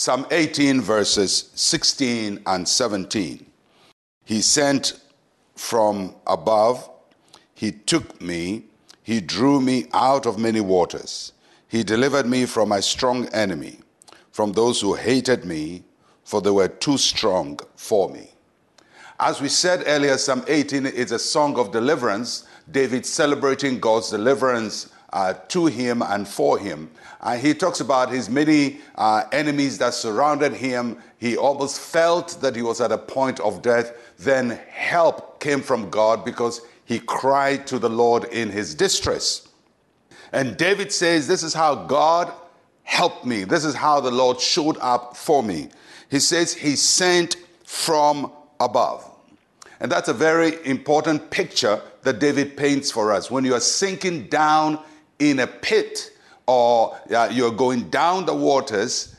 [0.00, 3.44] Psalm 18, verses 16 and 17.
[4.24, 4.92] He sent
[5.56, 6.88] from above,
[7.52, 8.66] He took me,
[9.02, 11.32] He drew me out of many waters.
[11.66, 13.80] He delivered me from my strong enemy,
[14.30, 15.82] from those who hated me,
[16.22, 18.30] for they were too strong for me.
[19.18, 24.90] As we said earlier, Psalm 18 is a song of deliverance, David celebrating God's deliverance
[25.12, 26.90] uh, to him and for him.
[27.20, 30.98] Uh, he talks about his many uh, enemies that surrounded him.
[31.18, 33.92] He almost felt that he was at a point of death.
[34.18, 39.48] Then help came from God because he cried to the Lord in his distress.
[40.32, 42.32] And David says, This is how God
[42.82, 43.44] helped me.
[43.44, 45.70] This is how the Lord showed up for me.
[46.10, 49.04] He says, He sent from above.
[49.80, 53.30] And that's a very important picture that David paints for us.
[53.30, 54.80] When you are sinking down
[55.18, 56.12] in a pit
[56.46, 59.16] or uh, you're going down the waters,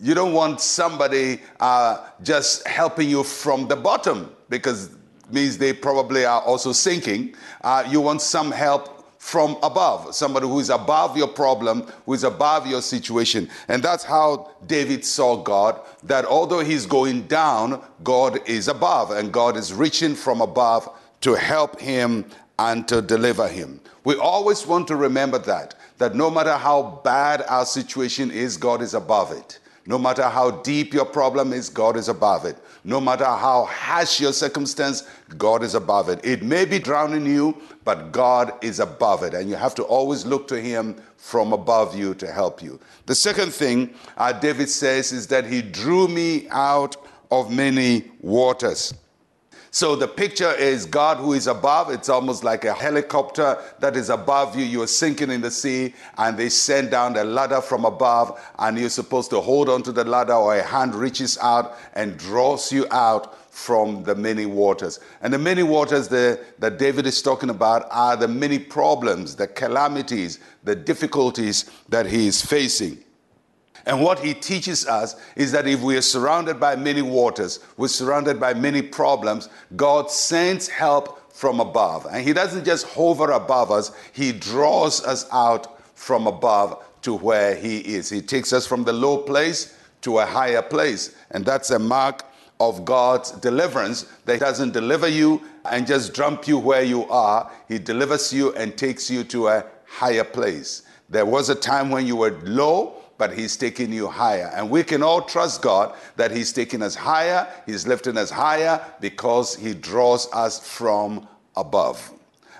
[0.00, 4.90] you don't want somebody uh, just helping you from the bottom because
[5.30, 7.34] means they probably are also sinking.
[7.62, 12.24] Uh, you want some help from above, somebody who is above your problem, who is
[12.24, 13.48] above your situation.
[13.68, 19.32] And that's how David saw God, that although he's going down, God is above, and
[19.32, 20.88] God is reaching from above
[21.20, 22.24] to help him
[22.70, 23.80] and to deliver him.
[24.04, 28.82] We always want to remember that, that no matter how bad our situation is, God
[28.82, 29.58] is above it.
[29.84, 32.56] No matter how deep your problem is, God is above it.
[32.84, 35.02] No matter how harsh your circumstance,
[35.36, 36.20] God is above it.
[36.24, 39.34] It may be drowning you, but God is above it.
[39.34, 42.78] And you have to always look to Him from above you to help you.
[43.06, 46.94] The second thing uh, David says is that He drew me out
[47.32, 48.94] of many waters.
[49.74, 51.90] So the picture is God who is above.
[51.90, 54.66] It's almost like a helicopter that is above you.
[54.66, 58.90] You're sinking in the sea, and they send down a ladder from above, and you're
[58.90, 63.34] supposed to hold onto the ladder, or a hand reaches out and draws you out
[63.50, 65.00] from the many waters.
[65.22, 70.38] And the many waters that David is talking about are the many problems, the calamities,
[70.64, 73.02] the difficulties that he is facing.
[73.86, 77.88] And what he teaches us is that if we are surrounded by many waters, we're
[77.88, 82.06] surrounded by many problems, God sends help from above.
[82.10, 87.56] And he doesn't just hover above us, he draws us out from above to where
[87.56, 88.08] he is.
[88.08, 91.14] He takes us from the low place to a higher place.
[91.30, 92.24] And that's a mark
[92.60, 97.50] of God's deliverance that He doesn't deliver you and just dump you where you are.
[97.68, 100.82] He delivers you and takes you to a higher place.
[101.08, 104.50] There was a time when you were low, but He's taking you higher.
[104.52, 108.84] And we can all trust God that He's taking us higher, He's lifting us higher
[109.00, 112.10] because He draws us from above.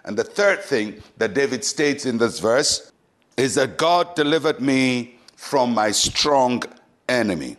[0.05, 2.93] And the third thing that David states in this verse
[3.37, 6.63] is that God delivered me from my strong
[7.09, 7.57] enemy.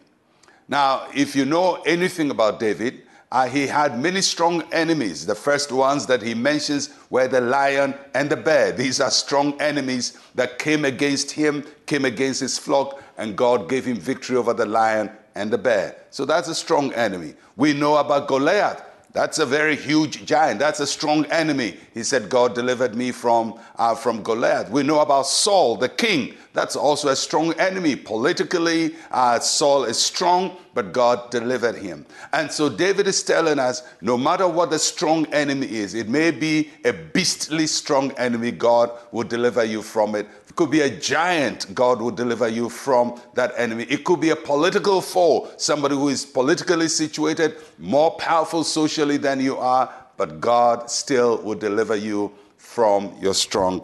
[0.69, 5.25] Now, if you know anything about David, uh, he had many strong enemies.
[5.25, 8.71] The first ones that he mentions were the lion and the bear.
[8.71, 13.85] These are strong enemies that came against him, came against his flock, and God gave
[13.85, 15.95] him victory over the lion and the bear.
[16.11, 17.33] So that's a strong enemy.
[17.55, 18.83] We know about Goliath.
[19.13, 20.59] That's a very huge giant.
[20.59, 21.77] That's a strong enemy.
[21.95, 24.69] He said, God delivered me from, uh, from Goliath.
[24.69, 26.35] We know about Saul, the king.
[26.53, 27.95] That's also a strong enemy.
[27.95, 32.05] Politically, uh, Saul is strong, but God delivered him.
[32.31, 36.29] And so David is telling us no matter what the strong enemy is, it may
[36.29, 40.27] be a beastly strong enemy, God will deliver you from it.
[40.47, 43.85] It could be a giant, God will deliver you from that enemy.
[43.89, 49.39] It could be a political foe, somebody who is politically situated, more powerful socially than
[49.39, 53.83] you are, but God still will deliver you from your strong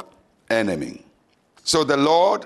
[0.51, 1.03] enemy.
[1.63, 2.45] So the Lord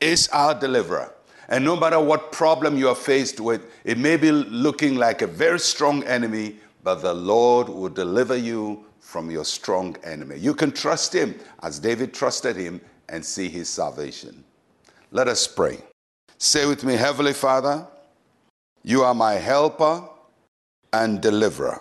[0.00, 1.12] is our deliverer.
[1.48, 5.26] And no matter what problem you are faced with, it may be looking like a
[5.26, 10.36] very strong enemy, but the Lord will deliver you from your strong enemy.
[10.36, 14.44] You can trust him as David trusted him and see his salvation.
[15.12, 15.78] Let us pray.
[16.38, 17.86] Say with me, Heavenly Father,
[18.82, 20.02] you are my helper
[20.92, 21.80] and deliverer.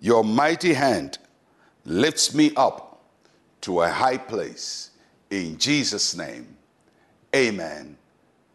[0.00, 1.18] Your mighty hand
[1.84, 3.04] lifts me up
[3.62, 4.90] to a high place.
[5.30, 6.56] In Jesus' name,
[7.34, 7.96] amen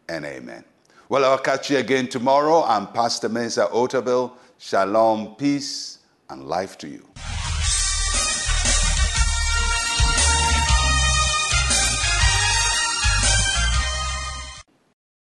[0.08, 0.64] and amen.
[1.08, 2.64] Well, I'll catch you again tomorrow.
[2.64, 4.32] I'm Pastor Mensa Otabil.
[4.58, 5.98] Shalom, peace,
[6.30, 7.06] and life to you.